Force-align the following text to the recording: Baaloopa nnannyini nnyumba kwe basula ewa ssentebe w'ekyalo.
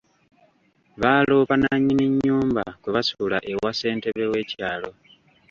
Baaloopa 1.01 1.53
nnannyini 1.57 2.05
nnyumba 2.11 2.63
kwe 2.81 2.89
basula 2.95 3.37
ewa 3.51 3.71
ssentebe 3.73 4.23
w'ekyalo. 4.31 4.91